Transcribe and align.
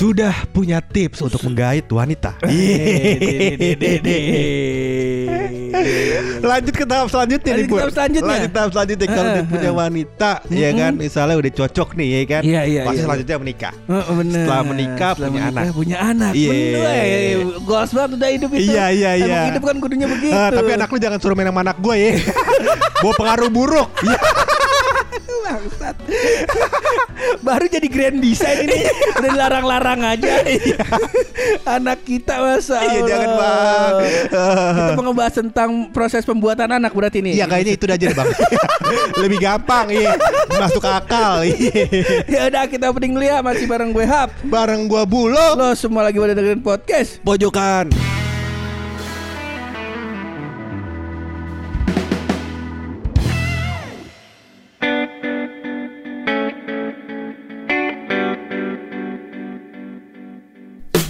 Sudah 0.00 0.32
punya 0.56 0.80
tips 0.80 1.20
untuk 1.20 1.44
menggait 1.44 1.84
wanita. 1.92 2.40
Lanjut 6.40 6.72
ke 6.72 6.88
tahap 6.88 7.12
selanjutnya 7.12 7.52
Lanjut 7.52 7.60
nih, 7.60 7.68
Bu. 7.68 7.76
tahap 7.76 7.92
selanjutnya. 7.92 8.32
Lanjut 8.32 8.52
tahap 8.56 8.70
selanjutnya 8.72 9.06
kalau 9.12 9.28
dia 9.28 9.44
punya 9.44 9.70
wanita, 9.76 10.32
ya 10.48 10.70
kan, 10.72 10.92
misalnya 10.96 11.36
udah 11.36 11.52
cocok 11.52 11.88
nih, 12.00 12.08
ya 12.08 12.20
kan. 12.24 12.42
Iya, 12.48 12.60
iya, 12.64 12.82
Pasti 12.88 12.96
iya. 12.96 13.04
selanjutnya 13.04 13.36
menikah. 13.44 13.72
Oh, 13.92 14.14
bener. 14.16 14.40
Setelah 14.40 14.64
menikah, 14.64 15.12
punya 15.12 15.28
menikah, 15.28 15.52
anak. 15.52 15.76
punya 15.76 15.96
anak. 16.00 16.32
Iya. 16.32 16.50
Eh, 16.80 17.36
goals 17.60 17.90
banget 17.92 18.10
udah 18.16 18.28
hidup 18.32 18.50
itu. 18.56 18.72
Iya, 18.72 18.84
iya, 18.96 19.10
iya. 19.20 19.26
Emang 19.28 19.48
hidup 19.52 19.62
kan 19.68 19.76
kudunya 19.84 20.08
begitu. 20.08 20.32
Ah, 20.32 20.48
tapi 20.48 20.70
anak 20.80 20.88
lu 20.88 20.96
jangan 20.96 21.18
suruh 21.20 21.36
main 21.36 21.52
sama 21.52 21.60
anak 21.60 21.76
gue 21.76 21.94
ya. 22.00 22.10
Bawa 23.04 23.12
pengaruh 23.20 23.50
buruk. 23.52 23.88
Iya. 24.00 24.16
Bangsat. 25.50 25.96
Baru 27.46 27.66
jadi 27.66 27.88
grand 27.90 28.22
design 28.22 28.70
ini 28.70 28.86
udah 29.18 29.28
dilarang-larang 29.34 30.00
aja. 30.06 30.46
anak 31.80 32.06
kita 32.06 32.38
masa 32.38 32.78
Iya, 32.86 33.00
jangan, 33.02 33.30
Bang. 33.34 33.94
Kita 34.78 34.92
mau 34.94 35.04
ngebahas 35.10 35.34
tentang 35.34 35.70
proses 35.90 36.22
pembuatan 36.22 36.70
anak 36.70 36.94
berarti 36.94 37.18
nih. 37.18 37.42
Iya 37.42 37.46
kayaknya 37.50 37.72
itu 37.74 37.84
aja 37.90 38.06
deh 38.06 38.14
bang 38.14 38.30
Lebih 39.18 39.38
gampang 39.42 39.86
iya 39.90 40.14
Masuk 40.54 40.84
akal 40.86 41.42
iya 41.42 41.84
ya 42.26 42.40
udah 42.46 42.64
kita 42.70 42.86
opening 42.90 43.18
dulu 43.18 43.24
ya 43.26 43.42
masih 43.42 43.66
bareng 43.66 43.90
gue 43.90 44.06
Hap. 44.06 44.30
Bareng 44.46 44.86
gua 44.86 45.02
bulog 45.02 45.58
Lo 45.58 45.74
semua 45.74 46.06
lagi 46.06 46.22
pada 46.22 46.34
dengerin 46.36 46.62
podcast. 46.62 47.18
Pojokan 47.26 47.90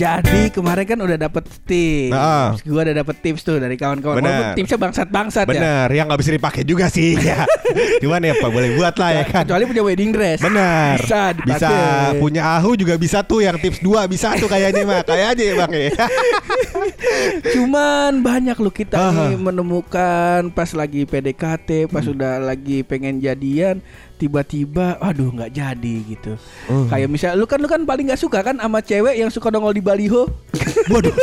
Jadi 0.00 0.48
kemarin 0.48 0.84
kan 0.88 0.98
udah 0.98 1.18
dapet 1.20 1.44
tips. 1.62 2.08
Nah. 2.10 2.56
Gue 2.56 2.80
udah 2.80 2.96
dapet 2.96 3.16
tips 3.20 3.44
tuh 3.44 3.60
dari 3.60 3.76
kawan-kawan. 3.76 4.16
Walaupun 4.16 4.56
tipsnya 4.56 4.78
bangsat-bangsat 4.80 5.44
ya. 5.44 5.50
Bener 5.52 5.86
Yang 5.92 6.06
gak 6.08 6.20
bisa 6.24 6.32
dipakai 6.32 6.62
juga 6.64 6.86
sih 6.88 7.20
ya. 7.20 7.44
Cuman 8.02 8.24
ya 8.24 8.34
Pak 8.34 8.48
boleh 8.48 8.74
buat 8.74 8.96
lah 8.96 9.10
ya 9.12 9.24
kan 9.28 9.44
Kecuali 9.44 9.64
punya 9.68 9.82
wedding 9.84 10.10
dress. 10.10 10.40
Bener 10.40 10.96
Bisa 10.98 11.36
dipakai. 11.36 11.54
Bisa 11.54 11.70
Punya 12.16 12.42
Ahu 12.56 12.74
juga 12.74 12.96
bisa 12.96 13.20
tuh 13.22 13.44
Yang 13.44 13.60
tips 13.62 13.78
2 13.84 14.10
bisa 14.10 14.34
tuh 14.40 14.48
kayaknya 14.48 14.82
mah 14.82 15.04
Kayak 15.04 15.36
aja 15.36 15.42
ya 15.44 15.54
bang 15.60 15.70
ya 15.70 15.90
Cuman 17.54 18.20
banyak 18.20 18.56
loh 18.58 18.72
kita 18.72 18.96
Aha. 18.96 19.30
nih 19.30 19.36
menemukan 19.38 20.50
pas 20.52 20.70
lagi 20.72 21.04
PDKT, 21.04 21.90
pas 21.90 22.02
Hmm. 22.02 22.14
udah 22.16 22.34
lagi 22.42 22.82
pengen 22.82 23.20
jadian, 23.20 23.78
tiba-tiba, 24.20 25.00
aduh 25.00 25.32
nggak 25.32 25.56
jadi 25.56 25.94
gitu. 26.04 26.36
Oh. 26.68 26.84
Kayak 26.92 27.08
misal, 27.08 27.32
lu 27.40 27.48
kan 27.48 27.56
lu 27.56 27.66
kan 27.66 27.80
paling 27.88 28.12
nggak 28.12 28.20
suka 28.20 28.44
kan 28.44 28.60
sama 28.60 28.84
cewek 28.84 29.16
yang 29.16 29.32
suka 29.32 29.48
nongol 29.48 29.72
di 29.72 29.80
baliho. 29.80 30.28
Waduh 30.92 31.14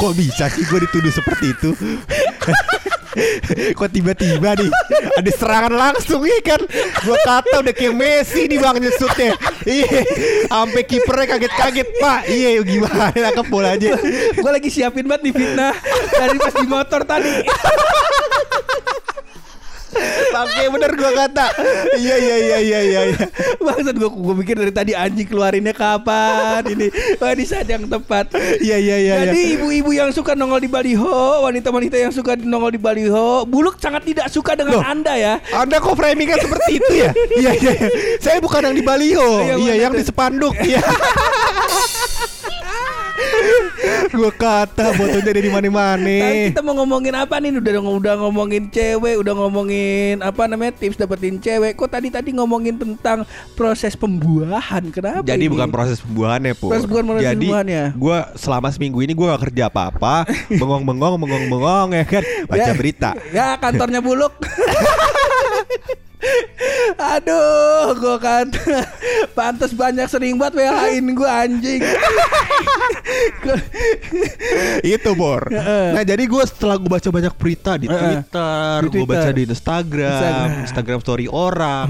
Kok 0.00 0.12
bisa 0.16 0.48
sih 0.48 0.64
gue 0.64 0.80
dituduh 0.88 1.12
seperti 1.12 1.52
itu 1.52 1.70
Kok 3.78 3.90
tiba-tiba 3.92 4.56
nih 4.56 4.68
Ada 5.16 5.30
serangan 5.32 5.72
langsung 5.72 6.20
ya 6.24 6.36
kan 6.44 6.60
Gua 7.00 7.16
kata 7.24 7.64
udah 7.64 7.72
kayak 7.72 7.96
Messi 7.96 8.44
nih 8.44 8.60
bang 8.60 8.76
nyesutnya 8.76 9.32
Iya 9.64 10.04
Sampai 10.52 10.84
kipernya 10.84 11.36
kaget-kaget 11.36 11.88
Pak 11.96 12.20
Iya 12.28 12.60
gimana 12.60 13.12
nangkep 13.16 13.46
bola 13.48 13.72
aja 13.72 13.96
Gue 14.36 14.50
lagi 14.52 14.68
siapin 14.68 15.08
banget 15.08 15.28
nih 15.28 15.32
fitnah 15.32 15.72
dari 16.16 16.36
pas 16.36 16.54
di 16.56 16.66
motor 16.68 17.00
tadi. 17.04 17.32
Pakai 20.32 20.66
bener 20.68 20.90
gua 20.94 21.10
kata 21.14 21.46
Iya 21.96 22.16
iya 22.18 22.36
iya 22.36 22.58
iya 22.60 22.80
iya 22.82 23.00
iya. 23.12 23.26
Bangsat 23.60 23.96
gue 23.96 24.08
gue 24.08 24.34
pikir 24.44 24.56
dari 24.58 24.72
tadi 24.72 24.92
anjing 24.92 25.26
keluarinnya 25.26 25.72
kapan 25.72 26.62
ini. 26.68 26.88
Wah 27.18 27.32
di 27.32 27.44
saat 27.46 27.66
yang 27.66 27.86
tepat. 27.88 28.30
Iya 28.60 28.76
iya 28.76 28.96
iya 28.96 29.14
iya. 29.20 29.30
Jadi 29.30 29.40
ibu-ibu 29.58 29.90
yang 29.92 30.10
suka 30.12 30.34
nongol 30.34 30.60
di 30.60 30.70
baliho, 30.70 31.42
wanita-wanita 31.42 31.96
yang 31.96 32.12
suka 32.12 32.36
nongol 32.38 32.72
di 32.74 32.80
baliho, 32.80 33.44
Buluk 33.48 33.78
sangat 33.80 34.04
tidak 34.06 34.28
suka 34.28 34.54
dengan 34.54 34.80
Loh. 34.80 34.84
Anda 34.84 35.14
ya. 35.16 35.34
Anda 35.54 35.80
kok 35.80 35.96
framingnya 35.96 36.38
seperti 36.40 36.70
itu 36.78 36.92
ya? 36.94 37.10
Iya 37.36 37.50
iya. 37.58 37.72
iya. 37.74 37.88
Saya 38.20 38.38
bukan 38.40 38.62
yang 38.70 38.76
di 38.76 38.84
baliho. 38.84 39.28
Iya, 39.42 39.54
Iya, 39.56 39.74
yang 39.88 39.92
tuh? 39.94 40.00
di 40.00 40.04
spanduk. 40.04 40.54
Iya. 40.62 40.80
gua 44.12 44.30
kata 44.30 44.92
fotonya 44.92 45.20
ada 45.26 45.40
di 45.40 45.50
mana-mana. 45.50 46.16
Kita 46.48 46.60
mau 46.60 46.74
ngomongin 46.74 47.12
apa 47.12 47.36
nih? 47.36 47.56
Udah 47.56 47.72
udah 47.80 48.14
ngomongin 48.18 48.68
cewek, 48.68 49.16
udah 49.18 49.34
ngomongin 49.36 50.20
apa 50.20 50.46
namanya 50.46 50.72
tips 50.74 50.96
dapetin 50.96 51.36
cewek. 51.36 51.74
Kok 51.74 51.88
tadi 51.88 52.08
tadi 52.08 52.30
ngomongin 52.32 52.76
tentang 52.76 53.24
proses 53.52 53.92
pembuahan? 53.94 54.88
Kenapa? 54.88 55.22
Jadi 55.22 55.44
ini? 55.44 55.52
bukan 55.52 55.68
proses 55.68 55.98
pembuahannya 55.98 56.52
Pur 56.52 56.70
Proses 56.70 56.86
bukan 56.86 57.04
proses 57.06 57.24
Jadi 57.24 57.38
pembuahannya. 57.42 57.84
gue 57.94 58.18
selama 58.36 58.68
seminggu 58.68 58.98
ini 59.00 59.12
gue 59.12 59.26
gak 59.26 59.42
kerja 59.46 59.66
apa-apa 59.66 60.26
Bengong-bengong, 60.50 61.14
bengong-bengong 61.18 61.88
ya 61.92 62.04
kan 62.04 62.22
Baca 62.46 62.62
Ya. 62.62 62.74
berita 62.74 63.10
Ya 63.30 63.46
kantornya 63.56 64.00
Buluk. 64.00 64.32
Aduh, 66.96 67.94
gua 67.98 68.16
kan 68.18 68.46
pantas 69.38 69.72
banyak 69.72 70.06
sering 70.08 70.36
banget 70.40 70.64
WH-in 70.64 71.06
gua 71.14 71.46
anjing. 71.46 71.80
Itu 74.82 75.14
Bor 75.16 75.48
Nah 75.52 76.02
jadi 76.02 76.26
gue 76.26 76.42
setelah 76.46 76.76
gue 76.76 76.90
baca 76.90 77.08
banyak 77.08 77.34
berita 77.38 77.78
di. 77.78 77.86
Twitter 77.86 78.78
Di 78.82 78.88
Gue 78.90 79.06
baca 79.06 79.30
di 79.32 79.42
Instagram 79.46 80.10
Instagram. 80.10 80.46
Instagram 80.66 80.98
story 81.00 81.26
orang 81.30 81.86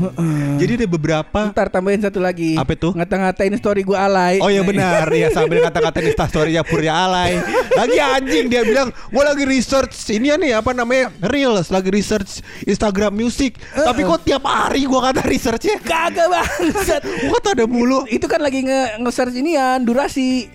Jadi 0.60 0.84
ada 0.84 0.88
beberapa 0.88 1.40
Ntar 1.50 1.68
tambahin 1.72 2.00
satu 2.04 2.20
lagi. 2.20 2.56
Apa 2.56 2.76
itu? 2.76 2.92
Ngata-ngatain 2.92 3.54
story 3.58 3.82
gua 3.82 4.08
alay. 4.08 4.38
Oh 4.40 4.50
iya 4.52 4.62
benar 4.62 5.08
ya 5.12 5.32
sambil 5.32 5.62
kata-kata 5.64 5.98
di 6.04 6.12
storynya 6.16 6.62
Purya 6.66 6.92
Alay 7.06 7.38
Lagi 7.76 7.98
anjing 8.00 8.46
dia 8.50 8.62
bilang 8.66 8.88
Gue 8.92 9.22
lagi 9.24 9.44
research 9.46 9.94
ini 10.12 10.32
ya 10.32 10.36
nih 10.36 10.52
apa 10.58 10.72
namanya 10.72 11.12
Reels 11.22 11.68
Lagi 11.70 11.90
research 11.92 12.40
Instagram 12.64 13.14
music 13.14 13.56
Tapi 13.72 14.00
kok 14.04 14.24
tiap 14.26 14.44
hari 14.66 14.82
gue 14.82 15.00
kata 15.00 15.22
researchnya 15.22 15.76
Kagak 15.78 16.26
bangsat. 16.26 17.02
Kok 17.02 17.32
kata 17.38 17.48
ada 17.54 17.64
mulu 17.64 18.02
Itu 18.10 18.26
kan 18.26 18.42
lagi 18.42 18.66
nge- 18.66 18.98
nge-search 18.98 19.36
ini 19.38 19.54
ya 19.54 19.78
durasi. 19.78 20.50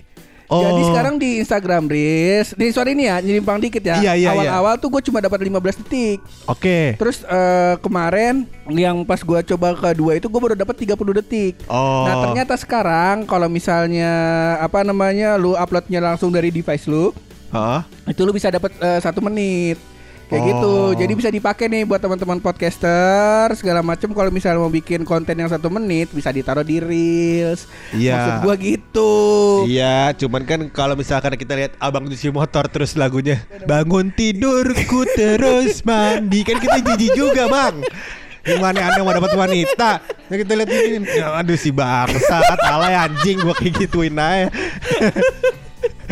Oh. 0.52 0.60
Jadi 0.60 0.82
sekarang 0.84 1.14
di 1.16 1.40
Instagram 1.40 1.88
Reels, 1.88 2.52
di 2.52 2.68
sorry 2.76 2.92
ini 2.92 3.08
ya, 3.08 3.24
nyimpang 3.24 3.56
dikit 3.56 3.80
ya. 3.80 3.96
Iya, 4.04 4.12
iya, 4.20 4.28
Awal-awal 4.36 4.76
tuh 4.76 4.92
gue 4.92 5.00
cuma 5.08 5.24
dapat 5.24 5.40
15 5.48 5.80
detik. 5.80 6.20
Oke 6.44 6.92
Terus 7.00 7.24
eh, 7.24 7.74
kemarin 7.80 8.44
yang 8.68 9.00
pas 9.08 9.24
gua 9.24 9.40
coba 9.40 9.72
kedua 9.72 10.12
itu 10.20 10.28
gue 10.28 10.40
baru 10.44 10.52
dapat 10.52 10.76
30 10.76 10.92
detik. 11.24 11.56
Oh. 11.72 12.04
Nah 12.04 12.28
ternyata 12.28 12.52
sekarang 12.60 13.24
kalau 13.24 13.48
misalnya 13.48 14.12
apa 14.60 14.84
namanya 14.84 15.40
lu 15.40 15.56
uploadnya 15.56 16.04
langsung 16.04 16.28
dari 16.28 16.52
device 16.52 16.84
lu, 16.84 17.16
Hah? 17.48 17.88
itu 18.04 18.20
lu 18.20 18.36
bisa 18.36 18.52
dapat 18.52 18.76
eh, 18.76 19.00
satu 19.00 19.24
menit. 19.24 19.80
Kayak 20.32 20.40
Oh. 20.40 20.48
gitu. 20.48 20.74
Jadi 21.04 21.12
bisa 21.12 21.28
dipakai 21.28 21.68
nih 21.68 21.84
buat 21.84 22.00
teman-teman 22.00 22.40
podcaster 22.40 23.52
segala 23.52 23.84
macam 23.84 24.16
kalau 24.16 24.32
misalnya 24.32 24.64
mau 24.64 24.72
bikin 24.72 25.04
konten 25.04 25.36
yang 25.36 25.52
satu 25.52 25.68
menit 25.68 26.08
bisa 26.08 26.32
ditaruh 26.32 26.64
di 26.64 26.80
reels. 26.80 27.68
Iya. 27.92 28.16
Maksud 28.16 28.34
gua 28.40 28.54
gitu. 28.56 29.12
Iya, 29.68 30.16
cuman 30.16 30.42
kan 30.48 30.60
kalau 30.72 30.96
misalkan 30.96 31.36
kita 31.36 31.52
lihat 31.52 31.76
abang 31.76 32.08
cuci 32.08 32.32
motor 32.32 32.64
terus 32.72 32.96
lagunya 32.96 33.44
bangun 33.68 34.08
tidurku 34.08 35.04
terus 35.12 35.84
mandi 35.84 36.40
kan 36.48 36.56
kita 36.56 36.80
jijik 36.80 37.12
juga 37.12 37.44
bang. 37.52 37.84
Gimana 38.42 38.90
anda 38.90 39.06
mau 39.06 39.14
dapat 39.14 39.38
wanita? 39.38 40.02
Nah, 40.02 40.34
kita 40.34 40.58
lihat 40.58 40.66
ini, 40.66 41.06
ya, 41.14 41.30
aduh 41.38 41.54
si 41.54 41.70
bangsa, 41.70 42.42
alay 42.66 42.96
anjing 42.96 43.38
gua 43.38 43.54
kayak 43.54 43.84
gituin 43.86 44.16
aja. 44.18 44.48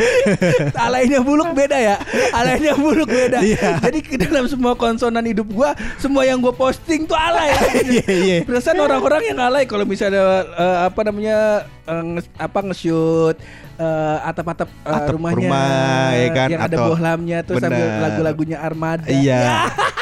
Alaynya 0.86 1.20
buluk 1.20 1.50
beda 1.50 1.76
ya. 1.76 1.96
Alaynya 2.30 2.72
buluk 2.74 3.06
beda. 3.06 3.38
Iya. 3.40 3.78
Jadi 3.80 3.98
ke 4.00 4.16
dalam 4.16 4.44
semua 4.44 4.74
konsonan 4.74 5.22
hidup 5.22 5.48
gua, 5.48 5.72
semua 5.96 6.22
yang 6.22 6.38
gua 6.38 6.52
posting 6.52 7.04
tuh 7.04 7.14
alay. 7.14 7.52
Iya, 7.90 8.06
iya. 8.08 8.36
Perasaan 8.42 8.78
orang-orang 8.78 9.22
yang 9.26 9.38
alay 9.40 9.64
kalau 9.64 9.82
misalnya 9.82 10.20
eh, 10.46 10.78
apa 10.86 11.00
namanya 11.02 11.38
nge- 11.86 12.32
apa 12.36 12.58
nge-shoot 12.62 13.36
eh, 13.76 14.16
atap-atap 14.22 14.68
Atap 14.82 15.10
rumahnya 15.10 15.48
rumah, 15.48 16.06
ya 16.12 16.28
kan? 16.30 16.48
yang 16.48 16.60
ada 16.60 16.76
Atau- 16.76 16.88
bohlamnya 16.88 17.38
terus 17.42 17.58
sambil 17.58 17.86
lagu-lagunya 17.98 18.58
Armada. 18.58 19.06
Iya. 19.08 19.38
Ya, 19.40 19.56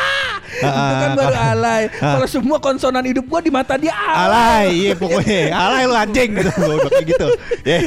itu 0.59 0.95
kan 0.99 1.11
baru 1.15 1.37
alay. 1.37 1.83
Ah. 1.99 2.19
Kalau 2.19 2.27
semua 2.27 2.59
konsonan 2.59 3.05
hidup 3.05 3.25
gua 3.25 3.41
di 3.41 3.51
mata 3.51 3.79
dia 3.79 3.95
alay. 3.95 4.27
Alay, 4.27 4.67
iya 4.75 4.93
pokoknya 4.99 5.41
alay 5.55 5.83
lu 5.87 5.95
anjing 5.95 6.31
gitu, 6.35 6.51
kayak 6.91 7.07
gitu. 7.07 7.27
Ya. 7.63 7.79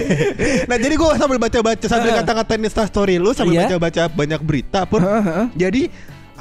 Nah 0.66 0.78
jadi 0.78 0.94
gua 0.96 1.16
sambil 1.20 1.38
baca-baca 1.38 1.86
sambil 1.86 2.12
Heeh. 2.12 2.20
kata-katain 2.24 2.62
Insta 2.64 2.84
story 2.88 3.16
lu 3.20 3.32
sambil 3.36 3.60
Iya. 3.60 3.68
baca-baca 3.68 4.02
banyak 4.10 4.42
berita 4.42 4.80
pun. 4.88 5.04
Heeh, 5.04 5.24
heeh. 5.24 5.48
Jadi 5.60 5.84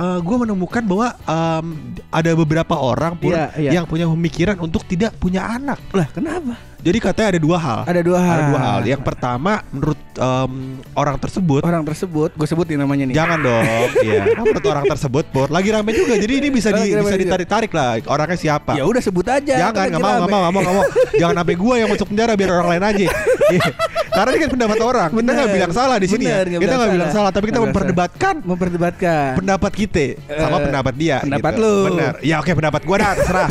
gue 0.01 0.37
menemukan 0.41 0.81
bahwa 0.81 1.13
em, 1.29 1.67
ada 2.09 2.33
beberapa 2.33 2.73
orang 2.73 3.21
pur 3.21 3.37
Iya, 3.37 3.53
iya. 3.61 3.71
yang 3.77 3.85
punya 3.85 4.09
pemikiran 4.09 4.57
untuk 4.57 4.81
tidak 4.89 5.13
punya 5.21 5.45
anak. 5.45 5.77
Lah, 5.93 6.09
kenapa? 6.09 6.57
Jadi 6.81 6.99
katanya 6.99 7.29
ada 7.37 7.41
dua 7.41 7.59
hal. 7.59 7.81
Ada 7.85 8.01
dua 8.01 8.19
hal. 8.19 8.33
Ada 8.33 8.45
dua 8.47 8.61
hal. 8.61 8.81
Yang 8.85 9.03
pertama, 9.03 9.53
menurut 9.69 10.01
em, 10.13 10.53
orang 10.93 11.17
tersebut, 11.17 11.61
Orang 11.61 11.85
tersebut, 11.85 12.31
gue 12.33 12.47
sebutin 12.47 12.77
namanya 12.77 13.05
nih. 13.05 13.15
jangan 13.15 13.39
dong. 13.39 13.65
Iya. 14.01 14.23
Menurut 14.35 14.65
orang 14.65 14.85
tersebut, 14.87 15.25
pur 15.29 15.49
lagi 15.49 15.69
rame 15.69 15.93
juga. 15.93 16.15
Jadi 16.15 16.35
ini 16.37 16.49
bisa 16.49 16.73
di, 16.73 16.89
bisa 16.91 17.17
ditarik-tarik 17.17 17.69
lah. 17.71 18.01
Orangnya 18.07 18.35
siapa? 18.35 18.73
Ya 18.73 18.83
udah 18.83 18.99
sebut 18.99 19.27
aja. 19.27 19.55
Jangan, 19.69 19.77
Kan 19.77 19.87
nggak 19.91 20.01
mau, 20.01 20.13
nggak 20.17 20.31
mau, 20.31 20.41
nggak 20.41 20.53
mau, 20.53 20.63
nggak 20.63 20.75
mau. 20.75 20.85
Jangan 21.21 21.35
sampai 21.37 21.55
gue 21.55 21.75
yang 21.77 21.89
masuk 21.89 22.07
penjara 22.09 22.33
biar 22.35 22.51
orang 22.51 22.69
lain 22.71 22.85
aja. 22.87 23.09
Iya. 23.51 23.67
Karena 24.15 24.31
ini 24.31 24.41
kan 24.41 24.51
pendapat 24.55 24.79
orang. 24.79 25.09
Kita 25.11 25.19
Bener. 25.19 25.35
nggak 25.35 25.51
bilang 25.51 25.73
salah 25.75 25.97
di 25.99 26.07
sini 26.07 26.23
ya. 26.23 26.39
Bener, 26.39 26.47
nggak 26.47 26.61
Kita 26.63 26.75
nggak 26.79 26.93
bilang 26.95 27.11
salah. 27.11 27.31
tapi 27.35 27.45
kita 27.51 27.61
memperdebatkan 27.61 28.35
Memperdebatkan. 28.47 29.29
pendapat 29.35 29.73
kita 29.75 30.07
sama 30.31 30.57
Eh, 30.57 30.63
pendapat 30.71 30.95
dia. 30.95 31.17
pendapat 31.19 31.53
gitu. 31.53 31.65
lu. 31.67 31.75
Benar. 31.91 32.13
Ya 32.23 32.39
oke 32.39 32.53
pendapat 32.53 32.81
gua 32.87 32.97
dah 32.97 33.11
terserah. 33.13 33.49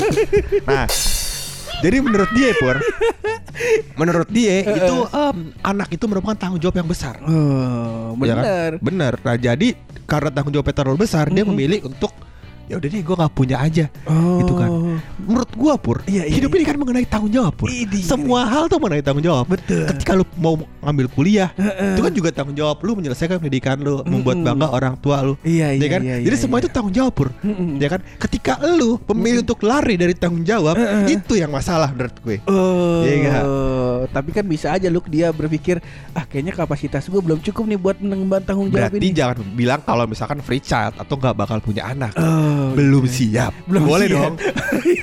nah, 0.63 0.85
jadi 1.79 1.97
menurut 1.99 2.29
dia 2.31 2.49
Pur, 2.55 2.77
menurut 3.95 4.29
dia 4.29 4.63
itu 4.63 4.95
em, 5.09 5.37
anak 5.61 5.89
itu 5.91 6.05
merupakan 6.05 6.35
tanggung 6.35 6.59
jawab 6.59 6.79
yang 6.79 6.89
besar. 6.89 7.19
Oh, 7.23 8.15
Ya 8.21 8.35
kan? 8.35 8.43
bener. 8.43 8.71
Bener. 8.79 9.13
Nah 9.19 9.35
jadi 9.35 9.67
karena 10.05 10.29
tanggung 10.29 10.51
jawabnya 10.51 10.75
terlalu 10.75 10.97
besar, 11.03 11.27
dia 11.29 11.43
memilih 11.43 11.85
untuk 11.85 12.11
ya 12.69 12.77
udah 12.77 12.85
deh 12.85 13.01
gue 13.01 13.15
nggak 13.17 13.33
punya 13.33 13.57
aja. 13.57 13.85
Oh. 14.05 14.39
Itu 14.39 14.53
kan. 14.53 14.69
Menurut 15.19 15.49
gua 15.53 15.73
Pur, 15.75 16.01
Iya, 16.05 16.25
iya, 16.25 16.37
hidup 16.37 16.53
ini 16.53 16.63
kan 16.63 16.77
mengenai 16.77 17.03
tanggung 17.03 17.29
jawab 17.29 17.53
Pur. 17.53 17.67
Idih. 17.67 18.01
Semua 18.01 18.45
hal 18.45 18.69
tuh 18.69 18.77
mengenai 18.77 19.01
tanggung 19.01 19.21
jawab. 19.21 19.49
Betul. 19.49 19.89
Ketika 19.89 20.13
lu 20.13 20.25
mau 20.37 20.53
ngambil 20.79 21.05
kuliah, 21.11 21.49
Heeh. 21.53 21.97
itu 21.97 22.01
kan 22.01 22.13
juga 22.13 22.29
tanggung 22.29 22.53
jawab 22.53 22.77
lu 22.81 22.93
menyelesaikan 22.95 23.37
pendidikan 23.37 23.77
lu, 23.77 24.05
membuat 24.05 24.37
Mm-mm. 24.37 24.47
bangga 24.47 24.67
orang 24.69 24.93
tua 24.97 25.17
lu. 25.21 25.33
Iya, 25.41 25.73
Ya 25.73 25.81
iya, 25.81 25.87
kan? 25.89 26.01
iya, 26.01 26.15
Jadi 26.21 26.35
iya, 26.35 26.41
semua 26.41 26.57
iya. 26.57 26.63
itu 26.65 26.69
tanggung 26.69 26.93
jawab 26.93 27.13
Pur. 27.13 27.29
Mm-mm. 27.41 27.77
Ya 27.77 27.87
kan? 27.89 28.01
Ketika 28.17 28.53
lu 28.61 29.01
memilih 29.09 29.41
untuk 29.41 29.59
lari 29.61 29.95
dari 29.97 30.13
tanggung 30.13 30.45
jawab, 30.45 30.77
Heeh. 30.77 31.17
itu 31.17 31.33
yang 31.35 31.49
masalah 31.49 31.89
menurut 31.89 32.15
gue. 32.21 32.37
Oh, 32.45 33.01
Iya 33.01 33.15
nggak? 33.19 33.43
tapi 34.09 34.31
kan 34.31 34.47
bisa 34.47 34.71
aja 34.71 34.87
lu 34.87 35.03
dia 35.05 35.27
berpikir 35.29 35.83
ah 36.15 36.23
kayaknya 36.23 36.55
kapasitas 36.55 37.03
gue 37.05 37.19
belum 37.19 37.43
cukup 37.43 37.67
nih 37.67 37.75
buat 37.75 37.97
mengemban 37.99 38.39
tanggung 38.41 38.71
jawab 38.71 38.95
Berarti 38.95 39.03
ini. 39.03 39.11
jangan 39.11 39.37
bilang 39.53 39.81
kalau 39.83 40.07
misalkan 40.07 40.39
free 40.39 40.63
child 40.63 40.95
atau 40.95 41.13
nggak 41.13 41.35
bakal 41.35 41.57
punya 41.59 41.83
anak. 41.85 42.15
Oh, 42.59 42.75
Belum 42.75 43.03
iya. 43.07 43.15
siap. 43.15 43.53
Belum 43.63 43.81
Boleh 43.87 44.07
siap. 44.07 44.17
dong. 44.19 44.33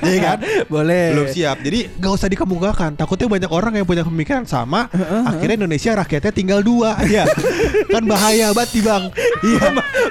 Iya 0.07 0.19
kan? 0.23 0.37
Boleh. 0.71 1.05
Belum 1.11 1.27
siap. 1.27 1.57
Jadi 1.65 1.79
nggak 1.99 2.11
usah 2.13 2.29
dikemukakan. 2.29 2.95
Takutnya 2.95 3.27
banyak 3.27 3.51
orang 3.51 3.73
yang 3.75 3.83
punya 3.87 4.05
pemikiran 4.05 4.45
sama. 4.47 4.87
Akhirnya 5.25 5.65
Indonesia 5.65 5.91
rakyatnya 5.97 6.31
tinggal 6.31 6.59
dua. 6.61 6.95
Iya. 7.03 7.25
kan 7.93 8.03
bahaya 8.05 8.53
banget 8.55 8.77
nih 8.77 8.83
bang. 8.85 9.03
Iya. 9.43 9.65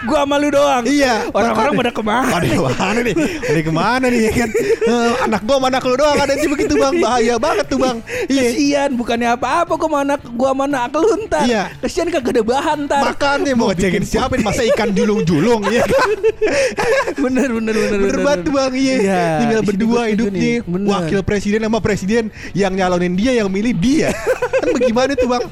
Gua 0.05 0.19
sama 0.27 0.37
lu 0.37 0.49
doang. 0.53 0.85
Iya. 0.85 1.31
Orang-orang 1.33 1.73
pada 1.81 1.91
ke 1.95 2.03
mana? 2.03 2.29
Pada 2.29 2.47
ke 2.47 2.61
mana 2.61 2.99
nih? 3.01 3.15
Pada 3.17 3.61
ke 3.63 3.73
mana 3.73 4.07
nih 4.11 4.21
ya 4.21 4.33
kan? 4.37 4.51
Eh, 4.87 5.13
anak 5.25 5.41
gua 5.47 5.57
sama 5.57 5.67
anak 5.73 5.83
lu 5.87 5.95
doang 5.97 6.19
ada 6.19 6.35
sih 6.37 6.49
begitu 6.51 6.75
bang. 6.77 6.95
Bahaya 7.01 7.35
banget 7.41 7.67
tuh 7.71 7.79
bang. 7.81 7.97
Iya. 8.27 8.43
Kesian 8.53 8.91
bukannya 8.99 9.29
apa-apa 9.33 9.73
gua 9.77 9.87
sama 9.89 9.99
anak 10.05 10.21
gua 10.35 10.51
sama 10.53 10.65
anak 10.69 10.93
lu 10.93 11.15
ntar. 11.25 11.45
Iya. 11.47 11.63
Kesian 11.81 12.09
kagak 12.11 12.33
ada 12.37 12.43
bahan 12.43 12.79
ntar. 12.91 13.03
Makanya 13.07 13.53
mau 13.55 13.71
ngecekin 13.73 14.05
siapa 14.05 14.35
masa 14.43 14.67
ikan 14.75 14.91
julung-julung 14.93 15.63
ya 15.71 15.85
kan? 15.87 16.19
bener 17.37 17.75
bener 17.77 17.99
bener 18.01 18.39
tuh 18.41 18.53
bang 18.53 18.73
iya. 18.73 18.95
Iya, 18.97 19.23
Tinggal 19.39 19.61
berdua 19.61 20.01
hidupnya 20.09 20.41
nih. 20.41 20.57
Bener. 20.65 20.89
Wakil 20.89 21.21
presiden 21.21 21.61
sama 21.61 21.79
presiden 21.79 22.25
Yang 22.53 22.73
nyalonin 22.75 23.13
dia 23.13 23.33
Yang 23.37 23.49
milih 23.53 23.75
dia 23.77 24.09
Kan 24.65 24.69
bagaimana 24.73 25.13
tuh 25.13 25.29
bang 25.29 25.45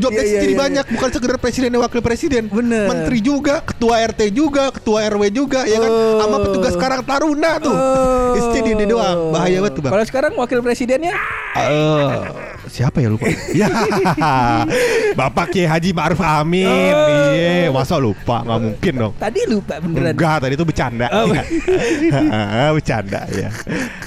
Job 0.00 0.10
Iya, 0.10 0.18
desk 0.18 0.32
iya, 0.32 0.40
jadi 0.42 0.54
iya, 0.54 0.62
banyak 0.64 0.84
Bukan 0.90 1.08
sekedar 1.12 1.36
presiden 1.36 1.68
dan 1.70 1.80
wakil 1.84 2.00
presiden 2.00 2.42
Bener. 2.48 2.86
Menteri 2.88 3.18
juga 3.20 3.60
Ketua 3.60 3.94
RT 4.08 4.20
juga 4.32 4.64
Ketua 4.72 4.98
RW 5.06 5.22
juga 5.30 5.68
Ya 5.68 5.78
kan 5.78 5.90
Oh. 5.90 6.20
Sama 6.20 6.36
petugas 6.42 6.74
Karang 6.74 7.02
Taruna 7.04 7.52
tuh 7.60 7.76
Oh. 7.76 8.34
Istri 8.34 8.74
dia 8.74 8.86
doang 8.86 9.30
Bahaya 9.30 9.60
banget 9.60 9.72
tuh 9.76 9.82
bang 9.84 9.92
Kalau 9.92 10.04
sekarang 10.08 10.32
wakil 10.34 10.58
presidennya 10.64 11.14
Eh, 11.58 12.47
Siapa 12.66 12.98
ya 12.98 13.08
lupa 13.08 13.30
Ya 13.60 13.70
Bapak 15.14 15.54
Kiai 15.54 15.70
Haji 15.70 15.94
Ma'ruf 15.94 16.18
Amin 16.18 16.66
Oh. 16.68 17.30
Iya 17.30 17.70
Masa 17.70 17.96
lupa 17.96 18.42
Nggak 18.42 18.58
mungkin 18.60 18.92
dong 18.98 19.12
tadi 19.18 19.40
lupa 19.46 19.74
beneran. 19.78 20.12
Enggak, 20.14 20.36
tadi 20.42 20.52
itu 20.54 20.64
bercanda. 20.66 21.06
Oh, 21.12 21.26
Iya. 21.30 21.42
bercanda 22.72 23.20
ya. 23.30 23.50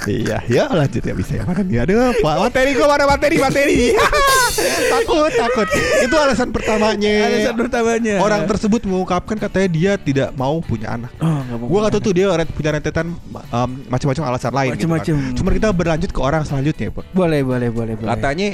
Iya, 0.02 0.36
ya 0.50 0.64
lanjut 0.72 1.02
ya 1.04 1.14
bisa 1.14 1.32
ya. 1.38 1.42
Mana 1.46 1.62
nih? 1.62 1.78
Aduh, 1.84 2.10
Pak, 2.18 2.36
materi 2.42 2.70
gua 2.74 2.86
mana 2.90 3.04
materi 3.06 3.36
materi. 3.38 3.76
takut, 4.88 5.30
takut. 5.32 5.68
Itu 6.04 6.16
alasan 6.16 6.48
pertamanya. 6.52 7.14
Alasan 7.28 7.54
pertamanya. 7.56 8.14
Orang 8.20 8.44
tersebut 8.46 8.84
mengungkapkan 8.84 9.36
katanya 9.40 9.68
dia 9.68 9.92
tidak 9.96 10.28
mau 10.36 10.60
punya 10.60 10.96
anak. 11.00 11.10
Oh, 11.18 11.40
mau 11.58 11.66
Gua 11.68 11.78
nggak 11.86 11.92
tahu 11.98 12.02
tuh 12.10 12.14
dia 12.14 12.26
punya 12.52 12.70
rentetan 12.76 13.06
um, 13.52 13.70
macam-macam 13.88 14.22
alasan 14.32 14.52
lain. 14.52 14.70
gitu 14.76 14.86
kan. 14.86 15.00
Macam-macam. 15.00 15.14
Cuman 15.36 15.52
kita 15.56 15.68
berlanjut 15.72 16.10
ke 16.12 16.20
orang 16.20 16.42
selanjutnya, 16.44 16.88
Pak. 16.92 17.04
Boleh, 17.12 17.40
boleh, 17.42 17.68
boleh, 17.72 17.94
boleh. 17.96 18.10
Katanya 18.12 18.48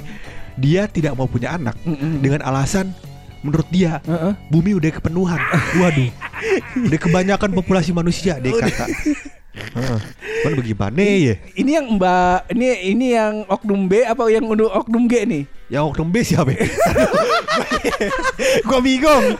dia 0.59 0.91
tidak 0.91 1.15
mau 1.15 1.31
punya 1.31 1.55
anak 1.55 1.79
Mm-mm. 1.87 2.19
dengan 2.19 2.43
alasan 2.43 2.91
menurut 3.47 3.71
dia 3.71 4.03
Heeh. 4.03 4.35
bumi 4.51 4.75
udah 4.75 4.91
kepenuhan. 4.91 5.39
Waduh. 5.79 6.11
Udah 6.91 6.99
kebanyakan 6.99 7.51
populasi 7.55 7.95
manusia 7.95 8.43
dia 8.43 8.51
kata. 8.55 8.87
Heeh. 9.59 10.01
Cuman 10.43 10.55
bagaimana 10.59 10.99
ya? 11.03 11.35
Ini 11.55 11.71
yang 11.83 11.87
Mbak, 11.99 12.39
ini 12.55 12.67
ini 12.95 13.07
yang 13.15 13.43
oknum 13.47 13.87
B 13.87 14.03
apa 14.07 14.27
yang 14.31 14.47
oknum 14.51 15.07
G 15.07 15.27
nih? 15.27 15.45
Yang 15.69 15.83
oknum 15.93 16.09
B 16.15 16.17
siapa? 16.25 16.51
ya? 16.57 16.65
Gua 18.65 18.81
bingung. 18.81 19.37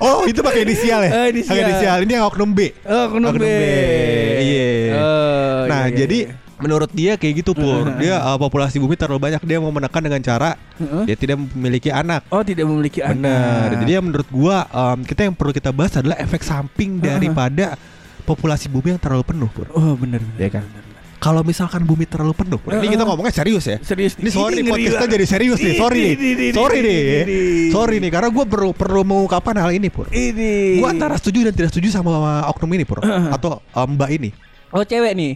Oh, 0.00 0.24
itu 0.24 0.40
pakai 0.40 0.64
inisial 0.64 1.04
ya? 1.04 1.10
Oh, 1.12 1.26
inisial. 1.28 1.52
Pakai 1.52 1.64
inisial. 1.68 1.96
Ini 2.08 2.12
yang 2.16 2.24
oknum 2.32 2.50
B. 2.56 2.72
Oh, 2.88 3.12
oknum, 3.12 3.36
B. 3.36 3.44
Iya. 3.44 4.68
Oh, 4.96 5.60
nah, 5.68 5.84
iya, 5.84 5.92
iya, 5.92 5.98
jadi 6.00 6.18
iya. 6.32 6.34
menurut 6.56 6.90
dia 6.96 7.12
kayak 7.20 7.44
gitu 7.44 7.52
pur. 7.52 7.84
Dia 8.02 8.16
uh, 8.24 8.40
populasi 8.40 8.80
bumi 8.80 8.96
terlalu 8.96 9.20
banyak. 9.28 9.44
Dia 9.44 9.60
mau 9.60 9.68
menekan 9.68 10.00
dengan 10.00 10.24
cara 10.24 10.56
Heeh. 10.80 11.04
dia 11.04 11.16
tidak 11.20 11.36
memiliki 11.52 11.92
anak. 11.92 12.24
Oh, 12.32 12.40
tidak 12.40 12.64
memiliki 12.64 13.04
Benar. 13.04 13.68
anak. 13.76 13.84
Jadi 13.84 13.90
ya 13.92 14.00
menurut 14.00 14.28
gua 14.32 14.64
um, 14.72 15.04
kita 15.04 15.28
yang 15.28 15.34
perlu 15.36 15.52
kita 15.52 15.70
bahas 15.70 15.92
adalah 16.00 16.16
efek 16.16 16.40
samping 16.40 16.98
daripada 16.98 17.76
populasi 18.24 18.72
bumi 18.72 18.96
yang 18.96 19.00
terlalu 19.00 19.24
penuh, 19.24 19.50
Pur. 19.52 19.68
Oh, 19.76 19.92
benar. 20.00 20.24
Iya 20.40 20.60
kan? 20.60 20.87
Kalau 21.18 21.42
misalkan 21.42 21.82
bumi 21.82 22.06
terlalu 22.06 22.30
penuh, 22.30 22.58
Pur. 22.62 22.78
Ini 22.78 22.94
kita 22.94 23.02
ngomongnya 23.02 23.34
serius 23.34 23.66
ya. 23.66 23.76
Serius. 23.82 24.14
Ini 24.14 24.30
sorry 24.30 24.62
podcastnya 24.62 25.02
banget. 25.02 25.14
jadi 25.18 25.26
serius 25.26 25.58
nih. 25.58 25.74
Sorry 25.74 25.98
Ini, 25.98 26.06
nih. 26.06 26.14
ini, 26.14 26.30
ini, 26.30 26.46
Sorry 26.54 26.78
ini, 26.78 26.86
nih. 26.88 27.02
ini. 27.26 27.38
Sorry 27.74 27.96
nih 27.98 28.10
karena 28.14 28.28
gua 28.30 28.44
perlu 28.46 28.70
perlu 28.70 29.02
mengungkapkan 29.02 29.54
hal 29.58 29.70
ini, 29.74 29.90
Pur. 29.90 30.06
Ini. 30.08 30.78
Gua 30.78 30.94
antara 30.94 31.18
setuju 31.18 31.50
dan 31.50 31.54
tidak 31.58 31.74
setuju 31.74 31.90
sama 31.90 32.10
oknum 32.46 32.70
ini, 32.70 32.86
Pur. 32.86 33.02
Heeh. 33.02 33.34
Atau 33.34 33.58
um, 33.74 33.88
Mbak 33.98 34.10
ini. 34.14 34.30
Oh, 34.70 34.86
cewek 34.86 35.12
nih. 35.18 35.32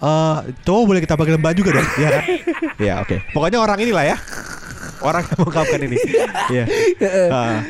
Eh, 0.00 0.36
cowok 0.64 0.82
boleh 0.88 1.00
kita 1.04 1.14
panggil 1.14 1.36
Mbak 1.36 1.52
juga 1.54 1.70
dong, 1.78 1.88
ya 2.00 2.08
kan? 2.10 2.22
Ya, 2.90 2.94
oke. 3.04 3.20
Pokoknya 3.36 3.60
orang 3.60 3.78
inilah 3.84 4.04
ya. 4.08 4.16
Orang 5.04 5.22
yang 5.28 5.36
mengungkapkan 5.38 5.80
ini. 5.84 5.96
Iya. 6.48 6.64
Ah. 7.30 7.60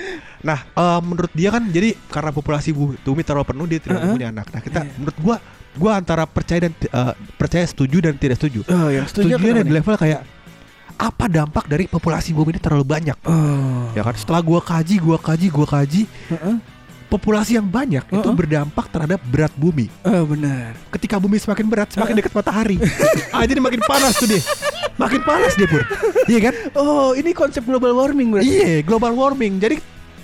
Nah, 0.40 0.58
eh, 0.64 1.00
menurut 1.04 1.32
dia 1.32 1.52
kan 1.52 1.62
jadi 1.64 1.92
karena 2.08 2.32
populasi 2.32 2.72
bu- 2.72 2.96
bumi 2.96 3.20
terlalu 3.20 3.46
penuh 3.46 3.66
dia 3.68 3.78
tidak 3.78 4.00
Heeh. 4.00 4.12
punya 4.16 4.28
anak. 4.32 4.46
Nah, 4.48 4.60
kita 4.60 4.80
menurut 4.96 5.16
gua 5.20 5.36
gua 5.76 5.92
antara 6.00 6.24
percaya 6.24 6.66
dan 6.66 6.72
eh, 6.72 7.12
percaya 7.36 7.64
setuju 7.68 8.08
dan 8.08 8.16
tidak 8.16 8.40
setuju. 8.40 8.64
Oh, 8.66 8.88
yang 8.88 9.04
setuju 9.04 9.36
Setuju 9.36 9.44
kenapa 9.52 9.68
di 9.68 9.72
level 9.72 9.96
kayak 10.00 10.20
apa 11.00 11.24
dampak 11.28 11.64
dari 11.64 11.84
populasi 11.88 12.32
bumi 12.32 12.56
ini 12.56 12.60
terlalu 12.60 12.84
banyak? 12.84 13.16
Oh. 13.24 13.92
Ya 13.92 14.00
kan 14.00 14.16
setelah 14.16 14.40
gua 14.40 14.60
kaji, 14.60 14.96
gua 14.96 15.16
kaji, 15.20 15.46
gua 15.48 15.68
kaji, 15.68 16.04
Heeh. 16.08 16.56
populasi 17.08 17.60
yang 17.60 17.68
banyak 17.68 18.04
itu 18.04 18.16
Heeh. 18.16 18.36
berdampak 18.36 18.88
terhadap 18.88 19.20
berat 19.28 19.52
bumi. 19.56 19.92
Oh, 20.04 20.24
benar. 20.24 20.72
Ketika 20.88 21.20
bumi 21.20 21.36
semakin 21.36 21.68
berat, 21.68 21.88
semakin 21.92 22.16
dekat 22.16 22.32
matahari. 22.32 22.80
ah, 23.36 23.44
jadi 23.44 23.60
makin 23.60 23.80
panas 23.84 24.16
tuh 24.16 24.28
dia. 24.28 24.40
Makin 24.96 25.20
panas 25.24 25.52
dia 25.56 25.68
pur. 25.68 25.80
Iya 26.28 26.40
kan? 26.48 26.54
Oh, 26.76 27.12
ini 27.16 27.32
konsep 27.32 27.64
global 27.64 27.96
warming 27.96 28.36
berarti. 28.36 28.52
Iya, 28.52 28.84
global 28.84 29.16
warming. 29.16 29.56
Jadi 29.56 29.80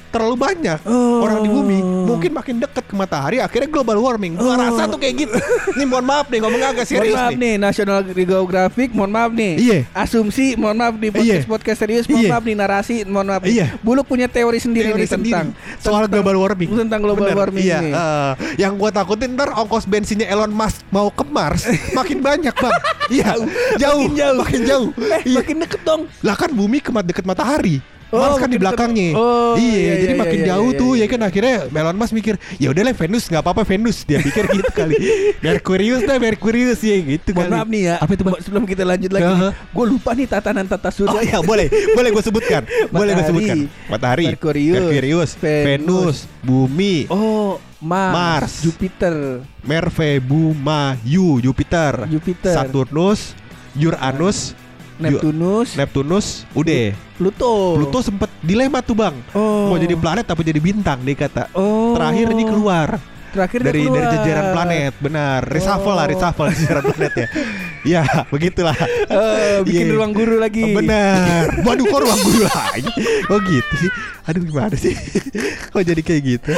terlalu 0.08 0.36
banyak 0.36 0.78
Oh. 0.82 1.20
orang 1.20 1.40
di 1.40 1.48
bumi 1.48 1.78
mungkin 2.06 2.30
makin 2.32 2.56
dekat 2.56 2.82
ke 2.82 2.94
matahari 2.94 3.38
akhirnya 3.38 3.66
global 3.66 3.98
warming. 3.98 4.34
Gua 4.34 4.48
Oh. 4.48 4.56
rasa 4.56 4.86
tuh 4.86 4.96
kayak 4.96 5.14
gitu. 5.22 5.38
Nih 5.74 5.84
mohon 5.84 6.02
maaf 6.02 6.26
nih 6.26 6.38
ngomong 6.38 6.58
agak 6.58 6.82
Mohon 6.82 6.92
serius 6.92 7.16
maaf 7.16 7.30
nih. 7.30 7.38
nih 7.38 7.54
National 7.58 7.98
Geographic 8.06 8.88
Mohon 8.90 9.12
maaf 9.12 9.30
nih 9.32 9.52
Iya. 9.56 9.78
Asumsi 9.92 10.46
Mohon 10.54 10.76
maaf 10.78 10.94
di 10.94 11.06
Iya. 11.06 11.12
podcast-podcast 11.12 11.78
serius 11.78 12.04
Mohon 12.06 12.18
Iya. 12.18 12.30
maaf 12.30 12.44
nih 12.44 12.56
narasi 12.56 12.94
Mohon 13.04 13.26
maaf 13.28 13.42
nih. 13.42 13.52
Iya. 13.52 13.66
Buluk 13.78 14.06
punya 14.06 14.26
teori 14.26 14.58
sendiri 14.58 14.88
Teori 14.88 15.00
nih 15.00 15.08
sendiri 15.08 15.32
tentang 15.32 15.46
soal 15.76 16.04
tentang- 16.04 16.12
global 16.14 16.36
warming. 16.38 16.70
Tentang 16.72 17.00
global 17.00 17.26
Bener, 17.26 17.38
warming 17.38 17.64
iya, 17.64 17.78
eh, 17.80 18.32
yang 18.56 18.74
gua 18.74 18.90
takutin 18.90 19.32
ntar 19.32 19.50
ongkos 19.52 19.84
bensinnya 19.84 20.26
Elon 20.26 20.50
Musk 20.50 20.82
mau 20.88 21.08
ke 21.08 21.24
Mars 21.24 21.66
makin 21.98 22.18
banyak 22.18 22.52
bang. 22.52 22.74
Iya, 23.08 23.30
jauh, 23.76 24.02
Makin 24.02 24.14
jauh. 24.14 24.38
makin 24.38 24.60
jauh. 24.64 24.88
Eh 24.96 25.22
Iya. 25.24 25.36
makin 25.36 25.56
deket 25.60 25.80
dong 25.82 26.02
Lah 26.20 26.34
kan 26.34 26.50
bumi 26.50 26.78
kemat 26.78 27.02
deket 27.02 27.22
matahari. 27.22 27.78
Oh, 28.06 28.22
Mars 28.22 28.38
kan 28.38 28.46
di 28.46 28.54
belakangnya. 28.54 29.18
Oh, 29.18 29.58
iya, 29.58 29.74
iya, 29.74 29.94
jadi 29.98 30.14
iya, 30.14 30.22
makin 30.22 30.38
iya, 30.38 30.46
jauh 30.54 30.70
iya, 30.70 30.78
tuh 30.78 30.92
iya. 30.94 31.02
ya 31.02 31.06
kan 31.10 31.20
akhirnya 31.26 31.54
Elon 31.66 31.96
Musk 31.98 32.12
mikir, 32.14 32.34
ya 32.56 32.68
udahlah 32.70 32.94
Venus 32.94 33.24
nggak 33.26 33.42
apa-apa 33.42 33.62
Venus 33.66 33.96
dia 34.06 34.22
pikir 34.22 34.46
gitu 34.56 34.70
kali. 34.70 34.94
Merkurius 35.42 36.06
dah 36.06 36.16
Merkurius 36.16 36.80
ya 36.80 36.96
gitu 37.02 37.34
Mohon 37.34 37.42
kali. 37.42 37.52
maaf 37.58 37.68
nih 37.68 37.82
ya 37.82 37.94
Apa 37.98 38.10
itu 38.14 38.22
bang? 38.22 38.36
Sebelum 38.38 38.62
kita 38.62 38.82
lanjut 38.86 39.10
lagi 39.10 39.26
Aha. 39.26 39.48
Gue 39.74 39.84
lupa 39.86 40.10
nih 40.14 40.26
tatanan 40.26 40.66
tata 40.66 40.90
surya 40.94 41.10
Oh 41.10 41.22
iya 41.22 41.38
boleh, 41.42 41.66
boleh 41.66 42.08
gue 42.14 42.22
sebutkan, 42.22 42.62
boleh 42.94 43.10
gue 43.10 43.18
Matahari, 43.18 43.30
sebutkan. 43.34 43.58
Matahari, 43.90 44.24
Merkurius, 44.30 44.74
Merkurius, 44.78 45.30
Venus, 45.36 45.66
Venus, 45.66 46.16
Bumi, 46.42 46.96
Oh 47.10 47.58
Mars, 47.82 48.14
Mars. 48.14 48.54
Jupiter, 48.62 49.42
Merve, 49.60 50.22
Buma, 50.22 50.94
Yu, 51.02 51.42
Jupiter, 51.42 52.06
Jupiter, 52.06 52.54
Saturnus, 52.54 53.34
Uranus, 53.76 54.54
Neptunus, 54.96 55.68
Neptunus, 55.74 56.26
udah. 56.52 56.96
Pluto. 57.16 57.76
Pluto 57.76 57.98
sempet 58.00 58.28
dilema 58.40 58.80
tuh 58.80 58.96
bang. 58.96 59.16
Oh. 59.32 59.68
Mau 59.68 59.76
jadi 59.76 59.92
planet 59.92 60.26
apa 60.26 60.40
jadi 60.40 60.56
bintang 60.56 61.00
dia 61.00 61.16
kata. 61.18 61.52
Oh. 61.52 61.92
Terakhir 61.92 62.26
ini 62.30 62.44
keluar 62.44 62.88
Terakhir 63.28 63.60
dari 63.60 63.84
keluar. 63.84 63.96
dari 63.98 64.06
jajaran 64.16 64.46
planet, 64.52 64.92
benar. 64.96 65.40
Reshuffle 65.44 65.92
lah, 65.92 66.04
Oh. 66.04 66.10
reshuffle 66.10 66.48
jajaran 66.56 66.84
planet 66.86 67.12
ya. 67.14 67.26
Ya, 67.86 68.02
begitulah. 68.28 68.74
Eh, 69.06 69.62
bikin 69.66 69.86
Iya. 69.86 69.94
ruang 69.94 70.10
guru 70.10 70.36
lagi. 70.36 70.74
Benar. 70.74 71.46
Waduh 71.66 71.84
kok 71.86 72.00
ruang 72.02 72.20
guru 72.20 72.42
lagi. 72.44 72.90
Oh 73.30 73.38
gitu 73.40 73.72
sih. 73.78 73.90
Aduh 74.26 74.42
gimana 74.42 74.74
sih? 74.74 74.90
Kok 75.70 75.86
jadi 75.86 76.02
kayak 76.02 76.22
gitu? 76.26 76.50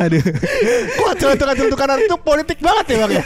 Aduh. 0.00 0.24
Kok 0.96 1.12
celutukan-celutukan 1.20 2.00
itu 2.00 2.16
politik 2.16 2.58
banget 2.64 2.84
ya 2.88 2.96
bang 2.96 3.12
ya? 3.12 3.24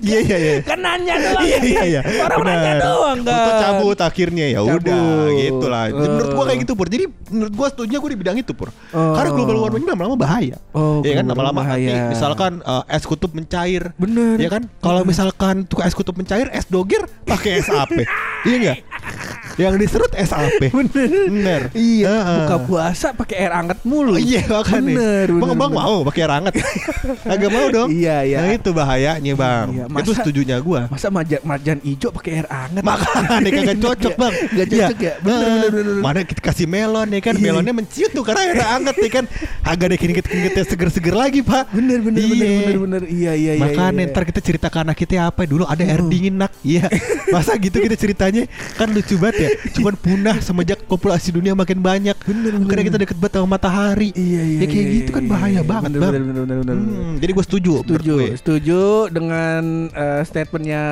Iya 0.00 0.18
iya 0.24 0.36
iya. 0.40 0.52
Kan 0.64 0.80
nanya 0.80 1.14
doang. 1.20 1.44
Iya 1.44 1.58
iya 1.60 1.82
iya. 1.84 2.00
Orang 2.24 2.48
nanya 2.48 2.72
doang 2.80 3.18
kan. 3.20 3.36
Itu 3.36 3.50
cabut 3.60 3.98
akhirnya 4.00 4.46
ya 4.48 4.60
udah 4.64 4.80
Cabut. 4.80 5.36
gitu 5.36 5.66
lah. 5.68 5.92
Eh. 5.92 6.00
Menurut 6.00 6.30
gua 6.32 6.44
kayak 6.48 6.60
gitu 6.64 6.72
pur. 6.72 6.86
Jadi 6.88 7.04
menurut 7.28 7.52
gua 7.52 7.68
setuju 7.68 7.94
gua 8.00 8.08
di 8.08 8.18
bidang 8.18 8.36
itu 8.40 8.52
pur. 8.56 8.72
Oh. 8.96 9.12
Karena 9.12 9.30
global 9.36 9.56
warming 9.60 9.84
lama-lama 9.84 10.16
bahaya. 10.16 10.56
Oh, 10.72 11.04
Iya 11.04 11.20
kan 11.20 11.28
lama-lama 11.28 11.60
nanti 11.60 11.92
misalkan 12.08 12.64
eh, 12.64 12.84
es 12.88 13.04
kutub 13.04 13.36
mencair. 13.36 13.92
Bener. 14.00 14.40
Ya 14.40 14.48
kan? 14.48 14.64
Kalau 14.80 15.04
misalkan 15.04 15.68
tuh 15.68 15.84
es 15.84 15.92
kutub 15.92 16.16
mencair, 16.16 16.48
es 16.56 16.64
doger 16.70 17.02
pakai 17.26 17.58
es 17.58 17.68
AP. 17.68 17.98
iya 18.46 18.56
enggak? 18.56 18.78
Yang 19.60 19.74
diserut 19.78 20.12
es 20.14 20.30
AP. 20.32 20.62
Bener. 20.72 21.08
Bener. 21.28 21.62
Iya, 21.72 22.08
Heeh. 22.10 22.38
buka 22.42 22.56
puasa 22.64 23.12
pakai 23.12 23.36
air 23.38 23.52
anget 23.52 23.78
mulu. 23.82 24.16
Oh, 24.16 24.20
iya 24.20 24.40
makanya. 24.42 24.80
Bener, 24.80 25.26
bener, 25.28 25.40
bang, 25.40 25.50
bang 25.52 25.70
bener. 25.70 25.84
mau 25.84 25.96
pakai 26.02 26.20
air 26.20 26.32
hangat. 26.32 26.54
Agak 27.36 27.50
mau 27.50 27.66
dong. 27.68 27.88
Iya, 27.90 28.16
iya. 28.24 28.38
Nah 28.40 28.52
itu 28.52 28.70
bahayanya 28.70 29.32
bang. 29.34 29.66
Iya, 29.70 29.84
Itu 29.84 29.92
masa- 29.92 30.16
setujunya 30.16 30.56
gua. 30.58 30.80
Masa 30.88 31.06
marjan, 31.08 31.40
marjan 31.42 31.78
hijau 31.80 32.10
pakai 32.10 32.30
air 32.36 32.48
anget? 32.48 32.82
Makanya 32.82 33.50
kagak 33.50 33.78
cocok 33.84 34.14
bang 34.16 34.32
Gak 34.50 34.66
cocok 34.68 34.98
ya? 34.98 35.14
Bener, 35.20 35.36
Heeh. 35.36 35.50
bener, 35.50 35.70
bener, 35.70 35.84
bener. 35.84 36.02
Mana 36.02 36.18
kita 36.24 36.40
kasih 36.40 36.66
melon 36.66 37.08
ya 37.10 37.20
kan 37.20 37.34
Iya. 37.36 37.42
Melonnya 37.44 37.74
menciut 37.74 38.10
tuh 38.10 38.24
Karena 38.24 38.40
airnya 38.46 38.66
hangat 38.70 38.96
ya 38.96 39.10
kan 39.10 39.24
Agak 39.60 39.86
ada 39.90 39.96
keringet-keringetnya 39.96 40.64
seger-seger 40.64 41.14
lagi 41.14 41.40
pak 41.40 41.64
Bener, 41.70 41.98
bener, 42.00 42.20
Iya. 42.20 42.30
bener, 42.30 42.48
bener, 42.48 42.78
bener. 42.80 43.02
Iya, 43.06 43.32
iya, 43.34 43.52
iya. 43.54 43.62
Makanya 43.62 44.02
iya. 44.02 44.10
ntar 44.10 44.22
kita 44.24 44.40
cerita 44.40 44.66
ke 44.66 44.78
anak 44.78 44.96
kita 44.96 45.14
apa 45.20 45.42
Dulu 45.44 45.64
ada 45.64 45.82
air 45.82 46.02
dingin 46.02 46.34
nak 46.36 46.52
Iya 46.62 46.86
Masa 47.28 47.54
gitu 47.56 47.76
kita 47.76 47.94
ceritanya 47.94 48.46
Kan 48.74 48.90
lucu 48.90 49.16
banget 49.16 49.36
ya 49.36 49.49
Cuman 49.76 49.94
punah 49.96 50.36
semenjak 50.40 50.84
populasi 50.86 51.34
dunia 51.34 51.52
makin 51.56 51.80
banyak 51.80 52.16
Bener, 52.24 52.56
bener, 52.56 52.68
Karena 52.68 52.82
kita 52.86 52.98
deket 53.00 53.16
banget 53.18 53.34
sama 53.40 53.48
matahari 53.58 54.10
Iya, 54.14 54.42
iya, 54.46 54.58
Ya 54.62 54.66
kayak 54.66 54.84
iya, 54.84 54.96
gitu 55.02 55.10
kan 55.14 55.22
iya, 55.24 55.30
bahaya 55.30 55.52
iya. 55.52 55.62
banget 55.62 55.90
bener, 55.90 56.00
bang 56.00 56.12
bener, 56.12 56.22
bener, 56.24 56.44
bener, 56.44 56.56
bener, 56.60 56.76
bener. 56.84 56.98
Hmm, 57.00 57.14
Jadi 57.20 57.30
gue 57.34 57.44
setuju 57.44 57.72
Setuju, 57.82 58.14
gue. 58.16 58.28
setuju 58.36 58.80
dengan 59.10 59.62
eh, 59.92 60.22
statementnya 60.26 60.84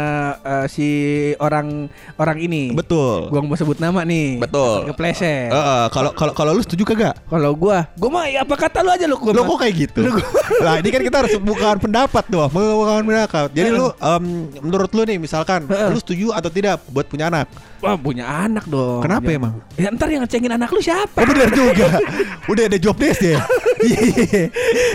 eh, 0.42 0.66
si 0.70 0.88
orang 1.38 1.88
orang 2.18 2.38
ini. 2.40 2.72
Betul 2.74 3.28
nggak 3.28 3.42
mau 3.44 3.56
sebut 3.58 3.78
nama 3.78 4.00
nih. 4.02 4.28
Betul. 4.42 4.90
Kepleset. 4.92 5.50
Kalau 5.92 6.10
kalau 6.14 6.32
kalau 6.34 6.50
lu 6.56 6.62
setuju 6.64 6.82
kagak? 6.88 7.14
Kalau 7.28 7.52
gua, 7.54 7.86
gua 7.94 8.10
mah 8.10 8.24
ya 8.26 8.42
apa 8.42 8.54
kata 8.56 8.82
lu 8.82 8.90
aja 8.90 9.04
lu 9.06 9.16
gua. 9.20 9.32
Lo 9.34 9.42
mah. 9.44 9.48
kok 9.54 9.58
kayak 9.62 9.74
gitu? 9.76 10.00
Lah 10.64 10.74
ini 10.80 10.88
kan 10.90 11.02
kita 11.04 11.16
harus 11.24 11.34
bukan 11.38 11.76
pendapat 11.78 12.24
tuh, 12.26 12.42
bukan 12.50 13.02
pendapat. 13.04 13.48
Jadi 13.52 13.68
lu 13.70 13.86
em, 13.94 14.24
menurut 14.62 14.90
lu 14.90 15.02
nih 15.06 15.18
misalkan 15.20 15.66
lu 15.68 15.98
setuju 16.00 16.34
atau 16.34 16.50
tidak 16.50 16.82
buat 16.90 17.06
punya 17.06 17.30
anak? 17.30 17.46
Wah, 17.78 17.94
punya 17.94 18.26
anak 18.26 18.47
dong. 18.64 19.04
Kenapa 19.04 19.28
emang? 19.28 19.54
Ya 19.76 19.92
ntar 19.92 20.08
yang 20.08 20.24
ngecengin 20.24 20.54
anak 20.56 20.72
lu 20.72 20.80
siapa? 20.80 21.18
Oh 21.20 21.26
benar 21.28 21.50
juga. 21.52 22.00
Udah 22.52 22.64
ada 22.70 22.78
job 22.80 22.96
desk 22.96 23.20
ya. 23.20 23.36
Iya 23.78 23.98
iya. 24.00 24.24
iya. 24.24 24.44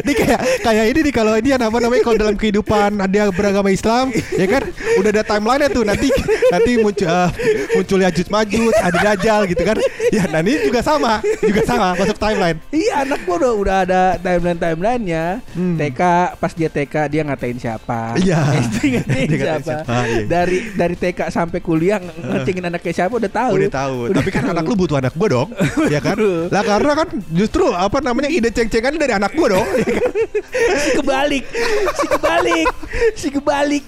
Ini 0.04 0.12
kayak 0.14 0.40
kayak 0.62 0.86
ini 0.90 1.00
nih 1.02 1.14
kalau 1.14 1.34
ini 1.36 1.50
apa 1.52 1.78
namanya 1.78 2.02
kalau 2.02 2.18
dalam 2.18 2.36
kehidupan 2.36 2.90
dia 3.08 3.30
beragama 3.30 3.70
Islam 3.70 4.10
ya 4.34 4.48
kan 4.48 4.64
udah 5.00 5.10
ada 5.12 5.24
timeline 5.24 5.70
tuh 5.70 5.84
nanti 5.84 6.08
nanti 6.50 6.72
muncul 6.78 7.06
eh, 7.06 7.30
muncul 7.74 8.00
Yajud 8.00 8.28
Majud, 8.28 8.74
ada 8.76 8.98
Dajjal 9.00 9.42
gitu 9.48 9.64
kan. 9.64 9.78
Ya 10.12 10.24
nah 10.28 10.40
ini 10.40 10.62
juga 10.62 10.82
sama, 10.82 11.20
juga 11.40 11.62
sama 11.64 11.96
masuk 11.96 12.18
timeline. 12.18 12.58
Iya 12.70 12.94
anak 13.04 13.24
gua 13.24 13.36
udah 13.40 13.52
udah 13.56 13.78
ada 13.84 14.02
timeline 14.18 14.60
timelinenya. 14.60 15.26
Hmm. 15.54 15.76
TK 15.78 16.02
pas 16.38 16.52
dia 16.52 16.70
TK 16.70 16.96
dia 17.10 17.22
ngatain 17.24 17.58
siapa? 17.58 18.18
Iya. 18.18 18.40
SD 18.64 18.78
ngatain 18.94 19.28
Dia 19.28 19.40
siapa? 19.40 19.66
siapa, 19.82 19.96
iya. 20.06 20.26
Dari 20.26 20.58
dari 20.74 20.96
TK 20.96 21.20
sampai 21.30 21.60
kuliah 21.60 21.98
nge- 21.98 22.20
ngecengin 22.20 22.66
anaknya 22.66 22.94
siapa 22.94 23.14
udah 23.16 23.32
tahu. 23.32 23.52
Udah 23.58 23.72
tahu. 23.72 23.96
Tapi 24.12 24.30
kan 24.30 24.42
tahu. 24.44 24.54
anak 24.54 24.64
lu 24.66 24.76
butuh 24.76 24.98
anak 25.00 25.14
gua 25.16 25.28
dong, 25.30 25.50
ya 25.90 26.00
kan? 26.00 26.18
Lah 26.54 26.64
karena 26.64 26.92
kan 26.94 27.08
justru 27.32 27.66
apa 27.70 27.98
namanya 28.00 28.30
ide 28.30 28.50
ceng-cengan 28.74 28.98
dari 28.98 29.14
anak 29.14 29.32
gua 29.38 29.48
dong. 29.54 29.68
ya 29.78 29.86
kan? 29.86 30.12
si 30.82 30.90
kebalik, 30.98 31.46
si 31.94 32.06
kebalik, 32.10 32.68
si 33.14 33.28
kebalik. 33.30 33.86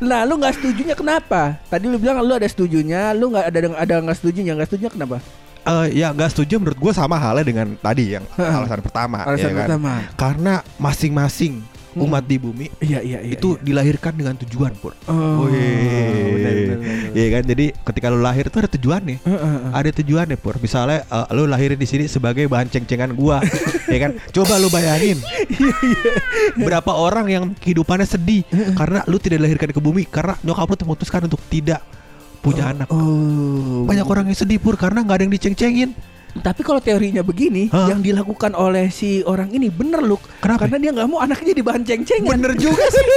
nah, 0.00 0.24
lu 0.24 0.40
nggak 0.40 0.56
setujunya 0.56 0.94
kenapa? 0.96 1.60
Tadi 1.68 1.84
lu 1.84 2.00
bilang 2.00 2.24
lu 2.24 2.32
ada 2.32 2.48
setujunya, 2.48 3.12
lu 3.12 3.28
nggak 3.28 3.44
ada 3.52 3.58
ada 3.76 3.94
nggak 4.00 4.16
setujunya, 4.16 4.56
nggak 4.56 4.68
setujunya 4.72 4.92
kenapa? 4.92 5.16
Eh, 5.66 6.00
ya 6.00 6.16
nggak 6.16 6.30
setuju 6.32 6.62
menurut 6.62 6.78
gua 6.80 6.92
sama 6.96 7.20
halnya 7.20 7.44
dengan 7.44 7.76
tadi 7.76 8.16
yang 8.16 8.24
alasan 8.40 8.80
pertama. 8.80 9.20
Alasan 9.28 9.52
ya 9.52 9.52
kan? 9.52 9.60
pertama. 9.68 9.92
Karena 10.16 10.54
masing-masing. 10.80 11.75
Umat 11.96 12.24
di 12.28 12.36
bumi 12.36 12.66
Iya 12.84 13.00
iya 13.00 13.18
iya. 13.24 13.32
itu 13.32 13.56
iya. 13.56 13.62
dilahirkan 13.64 14.12
dengan 14.12 14.36
tujuan 14.44 14.72
pur. 14.76 14.92
Oh, 15.08 15.48
benar. 15.48 16.78
Iya 17.16 17.28
kan 17.32 17.42
jadi 17.48 17.66
ketika 17.72 18.06
lu 18.12 18.20
lahir 18.20 18.52
tuh 18.52 18.60
ada 18.64 18.70
tujuannya. 18.70 19.16
Heeh, 19.24 19.40
heeh. 19.40 19.70
Ada 19.72 19.90
tujuannya 20.02 20.36
pur. 20.36 20.60
Misalnya 20.60 21.02
eh, 21.08 21.26
lu 21.32 21.48
lahir 21.48 21.72
di 21.74 21.86
sini 21.88 22.04
sebagai 22.06 22.44
bahan 22.46 22.68
ceng-cengan 22.68 23.16
gua, 23.16 23.40
ya 23.92 23.98
kan? 23.98 24.20
Coba 24.30 24.60
lu 24.60 24.68
bayangin. 24.68 25.18
Berapa 26.56 26.92
orang 26.92 27.26
yang 27.32 27.44
kehidupannya 27.56 28.04
sedih 28.04 28.44
karena 28.76 29.00
lu 29.08 29.16
tidak 29.16 29.40
dilahirkan 29.40 29.70
ke 29.72 29.80
bumi 29.80 30.04
karena 30.04 30.36
nyokap 30.44 30.68
lu 30.68 30.76
memutuskan 30.86 31.24
untuk 31.24 31.40
tidak 31.48 31.80
punya 32.44 32.70
anak. 32.70 32.88
Oh. 32.92 33.88
Banyak 33.88 34.06
orang 34.06 34.24
yang 34.30 34.38
sedih 34.38 34.62
pur 34.62 34.78
karena 34.78 35.02
nggak 35.02 35.16
ada 35.16 35.24
yang 35.26 35.34
diceng-cengin. 35.34 35.90
Tapi 36.42 36.60
kalau 36.64 36.80
teorinya 36.80 37.22
begini, 37.24 37.68
Hah? 37.70 37.88
yang 37.92 38.00
dilakukan 38.00 38.54
oleh 38.56 38.90
si 38.92 39.22
orang 39.24 39.50
ini 39.52 39.70
bener 39.72 40.02
loh. 40.02 40.20
Kenapa? 40.40 40.66
Karena 40.66 40.78
dia 40.80 40.90
nggak 40.92 41.08
mau 41.08 41.20
anaknya 41.22 41.46
jadi 41.56 41.62
bahan 41.62 41.84
ceng-cengan. 41.84 42.36
Bener 42.36 42.52
juga 42.58 42.84
sih. 42.88 43.06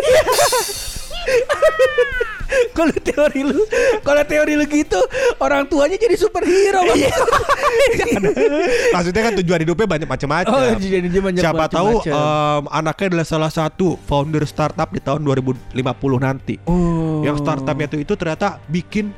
kalau 2.77 2.95
teori 2.95 3.41
lu, 3.45 3.61
kalau 4.01 4.23
teori 4.25 4.53
lu 4.57 4.65
gitu, 4.65 4.97
orang 5.37 5.69
tuanya 5.69 5.97
jadi 5.99 6.15
superhero. 6.17 6.81
Bang. 6.81 6.97
Iya. 6.97 7.13
Maksudnya 8.95 9.21
kan 9.21 9.33
tujuan 9.43 9.59
hidupnya 9.61 9.87
banyak 9.87 10.09
macam-macam. 10.09 10.49
Oh, 10.49 10.61
Siapa 11.37 11.69
tahu 11.69 12.01
macam-macam. 12.01 12.13
em, 12.13 12.63
anaknya 12.73 13.05
adalah 13.13 13.27
salah 13.27 13.51
satu 13.53 14.01
founder 14.09 14.43
startup 14.49 14.89
di 14.89 14.97
tahun 15.03 15.21
2050 15.21 15.77
nanti. 16.17 16.57
Oh. 16.65 17.21
Yang 17.21 17.45
startupnya 17.45 17.85
itu 17.85 17.97
itu 18.01 18.13
ternyata 18.17 18.57
bikin 18.65 19.13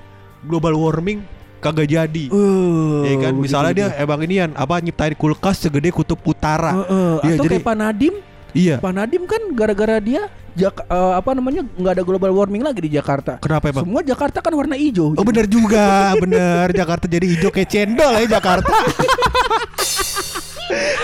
global 0.45 0.75
warming 0.75 1.23
kagak 1.61 1.87
jadi. 1.87 2.25
Oh, 2.33 3.05
ya 3.05 3.15
kan, 3.21 3.33
misalnya 3.37 3.71
dia 3.71 3.87
emang 3.95 4.19
inian 4.25 4.49
apa 4.51 4.81
nyiptain 4.81 5.13
kulkas 5.13 5.61
segede 5.61 5.93
kutub 5.93 6.17
utara. 6.25 6.73
Heeh, 6.81 7.13
Iya, 7.21 7.33
atau 7.37 7.45
jadi- 7.45 7.61
kayak 7.61 7.67
Pak 7.69 7.75
Nadim, 7.77 8.15
Iya. 8.51 8.75
Pak 8.77 8.91
Nadim 8.91 9.23
kan 9.25 9.41
gara-gara 9.51 9.97
dia 9.97 10.27
Jak- 10.51 10.83
eh, 10.83 11.13
apa 11.15 11.31
namanya 11.31 11.63
nggak 11.63 11.93
ada 11.95 12.03
global 12.03 12.31
warming 12.35 12.59
lagi 12.59 12.83
di 12.83 12.91
Jakarta. 12.91 13.39
Kenapa 13.39 13.71
emang? 13.71 13.87
Semua 13.87 14.01
Jakarta 14.03 14.43
kan 14.43 14.51
warna 14.51 14.75
hijau. 14.75 15.15
Oh 15.15 15.23
bener 15.23 15.47
juga, 15.47 16.11
bener 16.19 16.67
Jakarta 16.75 17.07
jadi 17.07 17.23
hijau 17.23 17.47
kayak 17.49 17.71
cendol 17.71 18.11
ya 18.19 18.27
Jakarta. 18.27 18.75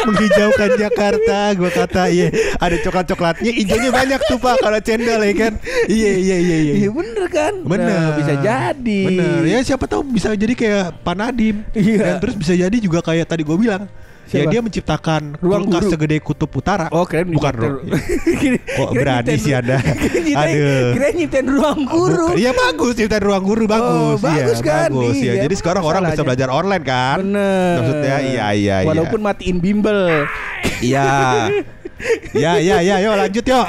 Menghijaukan 0.08 0.80
Jakarta, 0.80 1.40
gua 1.54 1.68
kata 1.68 2.08
iya 2.08 2.32
ada 2.56 2.80
coklat 2.80 3.06
coklatnya, 3.06 3.52
hijaunya 3.52 3.92
banyak 3.92 4.20
tuh 4.24 4.40
pak 4.40 4.64
kalau 4.64 4.80
cendol 4.80 5.20
ya 5.20 5.34
kan. 5.36 5.54
Iya 5.86 6.12
iya 6.16 6.38
iya 6.40 6.58
iya. 6.62 6.74
Iya 6.80 6.90
bener 6.92 7.26
kan? 7.28 7.54
Bener 7.68 7.88
Nah, 7.88 8.16
bisa 8.16 8.34
jadi. 8.40 9.02
Bener 9.04 9.44
Ya 9.44 9.60
siapa 9.64 9.84
tahu 9.86 10.08
bisa 10.08 10.32
jadi 10.32 10.56
kayak 10.56 11.04
Pak 11.04 11.16
Nadim 11.16 11.68
Iya. 11.72 12.00
Dan 12.00 12.16
terus 12.20 12.36
bisa 12.36 12.52
jadi 12.52 12.78
juga 12.80 13.00
kayak 13.02 13.28
tadi 13.28 13.44
gue 13.44 13.58
bilang 13.58 13.92
Ya 14.28 14.44
Siapa? 14.44 14.52
dia 14.52 14.60
menciptakan 14.60 15.22
Ruang 15.40 15.64
kulkas 15.64 15.82
guru. 15.82 15.92
segede 15.94 16.18
kutub 16.20 16.52
utara 16.52 16.92
Oh 16.92 17.04
keren 17.04 17.32
Bukan 17.32 17.48
nyiptain- 17.48 17.64
ruang 17.80 18.60
Kok 18.78 18.90
berani 18.92 19.34
sih 19.36 19.54
Anda? 19.54 19.80
Aduh. 20.44 20.88
Kira 20.94 21.08
nyiptain 21.12 21.48
ruang 21.48 21.80
guru. 21.82 22.28
Iya 22.34 22.52
bagus 22.52 22.94
Ciptaan 22.94 23.24
ruang 23.24 23.40
guru 23.42 23.64
bagus 23.66 23.88
Oh, 23.88 24.20
bagus 24.20 24.60
iya, 24.60 24.68
kan? 24.68 24.90
bagus, 24.92 25.16
ya. 25.16 25.24
Iya, 25.24 25.34
Jadi 25.42 25.56
sekarang 25.56 25.84
orang 25.84 26.02
bisa 26.06 26.22
belajar 26.22 26.48
online 26.50 26.84
kan 26.84 27.18
Bener. 27.22 27.76
Maksudnya 27.80 28.16
iya 28.22 28.46
iya 28.52 28.76
iya 28.78 28.78
Walaupun 28.86 29.20
matiin 29.22 29.58
bimbel. 29.58 30.28
Iya 30.78 31.08
Ya 32.36 32.60
ya 32.60 32.78
ya 32.80 32.96
Yuk 33.00 33.16
lanjut 33.16 33.42
yuk 33.44 33.58
Ya, 33.58 33.66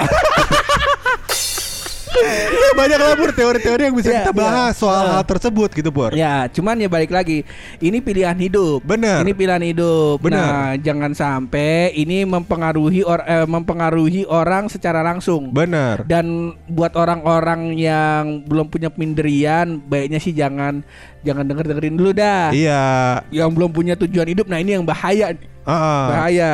banyak 2.81 2.99
lah 2.99 3.15
Pur 3.19 3.31
teori-teori 3.33 3.83
yang 3.91 3.97
bisa 3.97 4.11
Iya, 4.11 4.19
kita 4.25 4.33
bahas 4.35 4.75
iya. 4.75 4.81
soal 4.81 5.03
Nah. 5.05 5.15
hal 5.19 5.25
tersebut 5.25 5.71
gitu 5.75 5.91
Pur 5.91 6.13
Ya, 6.15 6.47
cuman 6.51 6.79
ya 6.79 6.89
balik 6.91 7.11
lagi. 7.11 7.43
Ini 7.79 7.99
pilihan 8.01 8.35
hidup. 8.35 8.83
Bener. 8.83 9.23
Ini 9.23 9.33
pilihan 9.35 9.63
hidup. 9.63 10.19
Bener. 10.23 10.39
Nah, 10.41 10.71
jangan 10.79 11.13
sampai 11.13 11.95
ini 11.95 12.25
mempengaruhi 12.25 13.03
or, 13.03 13.23
eh, 13.23 13.47
mempengaruhi 13.47 14.25
orang 14.27 14.67
secara 14.69 15.01
langsung. 15.03 15.51
Bener 15.51 16.03
Dan 16.05 16.55
buat 16.67 16.95
orang-orang 16.95 17.75
yang 17.75 18.43
belum 18.45 18.69
punya 18.69 18.89
pendirian, 18.89 19.79
baiknya 19.81 20.19
sih 20.19 20.33
jangan 20.33 20.83
jangan 21.23 21.45
denger 21.45 21.65
dengerin 21.69 21.97
dulu 21.99 22.11
dah. 22.15 22.51
Iya 22.51 22.83
Yang 23.31 23.51
belum 23.55 23.71
punya 23.71 23.95
tujuan 23.99 24.29
hidup, 24.29 24.47
nah 24.47 24.59
ini 24.59 24.79
yang 24.79 24.85
bahaya. 24.87 25.35
Heeh. 25.69 26.05
Bahaya. 26.09 26.53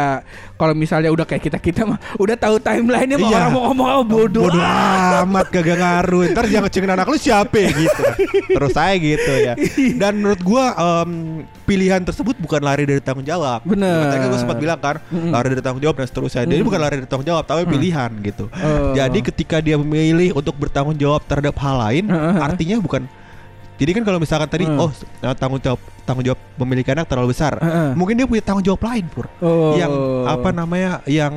Kalau 0.54 0.70
misalnya 0.72 1.10
udah 1.10 1.22
kayak 1.22 1.42
kita 1.42 1.58
kita 1.58 1.82
mah 1.84 1.98
udah 2.14 2.34
tahu 2.34 2.58
timelinenya 2.58 3.16
Iya. 3.16 3.26
orang 3.36 3.50
mau 3.50 3.62
ngomong 3.68 3.86
apa 3.88 4.02
bodoh. 4.04 4.42
Bodoh 4.44 4.62
amat 5.24 5.46
kagak 5.48 5.76
ngaruh 5.76 6.22
Ntar 6.30 6.44
yang 6.46 6.62
ngecengin 6.62 6.90
anak 6.90 7.06
lu 7.06 7.16
siapa 7.16 7.56
ya, 7.56 7.70
gitu 7.70 8.02
Terus 8.48 8.70
saya 8.70 8.94
gitu 8.94 9.32
ya 9.34 9.54
Dan 10.02 10.18
menurut 10.18 10.40
gua 10.40 10.64
em, 10.74 11.10
Pilihan 11.64 12.00
tersebut 12.00 12.36
bukan 12.36 12.60
lari 12.60 12.84
dari 12.84 12.98
tanggung 12.98 13.22
jawab 13.22 13.62
Bener. 13.62 14.04
Tadi 14.04 14.16
kan 14.16 14.28
gue 14.28 14.40
sempat 14.40 14.58
bilang 14.58 14.78
kan 14.78 14.96
Lari 15.10 15.46
dari 15.50 15.62
tanggung 15.62 15.80
jawab 15.80 15.96
dan 15.96 16.06
seterusnya 16.06 16.42
Jadi 16.44 16.62
bukan 16.62 16.78
lari 16.78 16.94
dari 16.96 17.08
tanggung 17.08 17.26
jawab 17.26 17.44
Tapi 17.44 17.62
pilihan 17.64 18.10
gitu 18.20 18.46
Oh. 18.54 18.92
Jadi 18.92 19.18
ketika 19.24 19.58
dia 19.58 19.74
memilih 19.74 20.32
Untuk 20.32 20.54
bertanggung 20.54 20.94
jawab 20.94 21.22
terhadap 21.24 21.54
hal 21.56 21.76
lain 21.80 22.04
Heeh. 22.06 22.36
Artinya 22.36 22.76
bukan 22.78 23.06
jadi 23.74 23.90
kan 23.92 24.02
kalau 24.02 24.18
misalkan 24.18 24.46
tadi 24.46 24.64
Hmm. 24.64 24.78
oh 24.78 24.90
eh, 25.20 25.34
tanggung 25.34 25.58
jawab 25.58 25.80
tanggung 26.04 26.24
jawab 26.24 26.40
memiliki 26.56 26.88
anak 26.88 27.06
terlalu 27.06 27.32
besar, 27.32 27.56
Heeh. 27.56 27.90
mungkin 27.92 28.14
dia 28.14 28.24
punya 28.24 28.40
tanggung 28.40 28.62
jawab 28.62 28.82
lain 28.82 29.04
pur, 29.06 29.26
Oh. 29.38 29.74
yang 29.74 29.90
apa 30.24 30.48
namanya 30.50 31.00
yang 31.04 31.32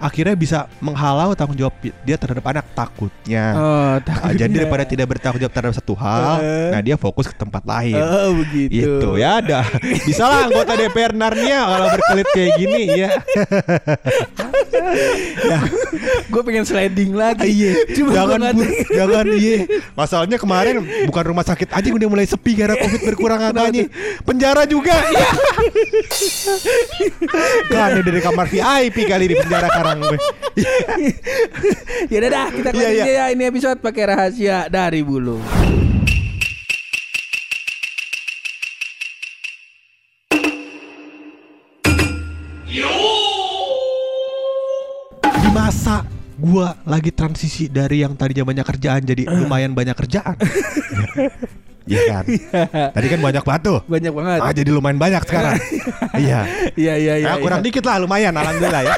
akhirnya 0.00 0.32
bisa 0.32 0.58
menghalau 0.80 1.36
tanggung 1.36 1.60
jawab 1.60 1.76
dia 1.76 2.16
terhadap 2.16 2.40
anak 2.46 2.64
takutnya. 2.72 3.44
Oh, 3.52 3.60
Ah, 3.60 3.94
takutnya. 4.00 4.40
jadi 4.40 4.52
daripada 4.56 4.84
tidak 4.84 5.06
bertanggung 5.06 5.36
jawab 5.38 5.52
terhadap 5.52 5.76
satu 5.76 5.92
hal, 5.92 6.40
Eh. 6.40 6.70
nah 6.72 6.80
dia 6.80 6.96
fokus 6.96 7.28
ke 7.28 7.36
tempat 7.36 7.60
lain. 7.62 8.00
Oh, 8.00 8.32
begitu. 8.38 8.80
Itu 8.96 9.20
ya 9.20 9.44
ada. 9.44 9.60
Bisa 10.00 10.24
lah 10.24 10.48
anggota 10.48 10.72
DPR 10.72 11.12
Narnia 11.12 11.60
kalau 11.62 11.86
berkelit 11.92 12.28
kayak 12.32 12.50
gini 12.56 12.82
ya. 12.96 13.10
Gue 16.30 16.42
pengen 16.46 16.64
sliding 16.64 17.12
lagi. 17.14 17.48
Iya, 17.50 17.72
Cuma 17.98 18.10
jangan 18.14 18.40
tahu. 18.54 18.62
jangan 18.90 19.24
iya. 19.34 19.58
Masalahnya 19.94 20.38
kemarin 20.38 20.80
bukan 21.06 21.24
rumah 21.26 21.44
sakit 21.44 21.68
aja 21.70 21.88
udah 21.90 22.08
mulai 22.08 22.26
sepi 22.26 22.54
karena 22.54 22.78
covid 22.78 23.00
berkurang 23.04 23.40
angkanya. 23.42 23.90
Penjara 24.22 24.64
juga. 24.64 24.94
Iya. 24.94 25.28
kan 27.70 27.88
ini 27.98 28.02
dari 28.06 28.20
kamar 28.22 28.46
VIP 28.46 28.96
kali 29.06 29.24
di 29.30 29.36
penjara 29.36 29.68
karang 29.68 29.98
gue. 30.02 30.18
ya 32.10 32.16
udah 32.20 32.30
dah 32.30 32.46
kita 32.50 32.68
aja 32.70 33.04
ya 33.06 33.24
ini 33.32 33.42
episode 33.46 33.78
pakai 33.82 34.04
rahasia 34.06 34.70
dari 34.70 35.02
bulu. 35.02 35.40
Masa 45.50 46.06
gua 46.38 46.78
lagi 46.86 47.10
transisi 47.10 47.66
dari 47.66 48.06
yang 48.06 48.14
tadinya 48.14 48.46
banyak 48.46 48.62
kerjaan 48.62 49.02
jadi 49.02 49.26
lumayan 49.26 49.74
banyak 49.74 49.98
kerjaan. 49.98 50.38
Iya 51.90 52.00
kan? 52.06 52.24
Tadi 52.94 53.06
kan 53.10 53.18
banyak 53.18 53.42
batu. 53.42 53.82
Banyak 53.90 54.12
banget. 54.14 54.38
Ah 54.46 54.52
jadi 54.54 54.70
lumayan 54.70 54.98
banyak 55.00 55.22
sekarang. 55.26 55.58
Iya. 56.20 56.44
Iya 56.76 56.94
iya 56.98 57.14
iya. 57.22 57.28
Ya, 57.34 57.42
kurang 57.42 57.62
iya. 57.62 57.66
dikit 57.66 57.84
lah 57.86 57.96
lumayan 58.02 58.34
alhamdulillah 58.34 58.82
ya. 58.82 58.96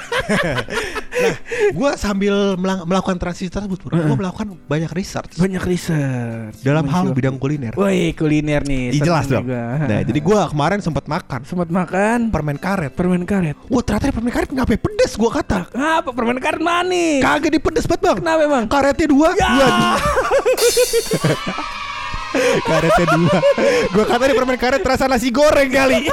nah, 1.22 1.36
gue 1.70 1.90
sambil 1.94 2.34
melakukan 2.58 3.16
transisi 3.16 3.46
tersebut, 3.46 3.78
gue 3.84 4.14
melakukan 4.14 4.58
banyak 4.62 4.90
research 4.90 5.34
Banyak 5.34 5.62
research. 5.62 6.60
dalam 6.60 6.84
hal 6.84 7.04
Mencoba. 7.04 7.16
bidang 7.16 7.36
kuliner. 7.36 7.72
Woi 7.72 8.12
kuliner 8.12 8.60
nih. 8.62 8.90
Ih, 8.90 9.00
jelas 9.00 9.26
dong. 9.26 9.44
Nah, 9.44 10.00
jadi 10.00 10.18
gue 10.18 10.38
kemarin 10.48 10.78
sempat 10.78 11.04
makan 11.04 11.40
sempat 11.42 11.68
makan 11.68 12.28
permen 12.28 12.56
karet. 12.56 12.90
permen 12.92 13.22
karet. 13.22 13.54
Wah 13.66 13.80
ternyata 13.80 14.10
permen 14.10 14.30
karet 14.30 14.48
ngapain 14.48 14.76
pedes 14.76 15.12
gue 15.12 15.30
kata. 15.30 15.68
Apa 15.70 16.08
permen 16.10 16.36
karet 16.36 16.58
manis? 16.58 17.20
Kagak 17.20 17.50
dipedes 17.50 17.84
banget 17.84 18.00
bang. 18.02 18.16
Kenapa 18.18 18.40
emang? 18.42 18.64
Karetnya 18.66 19.06
dua, 19.06 19.28
Ya. 19.32 19.48
dua. 19.48 19.68
karetnya 22.64 23.06
dua. 23.12 23.36
Gue 23.88 24.04
kata 24.04 24.22
di 24.24 24.34
permen 24.34 24.56
karet 24.56 24.80
terasa 24.80 25.04
nasi 25.04 25.28
goreng 25.28 25.68
kali. 25.68 26.04